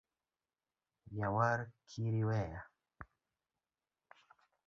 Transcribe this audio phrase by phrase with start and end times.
[1.17, 2.61] Jawar kiri weya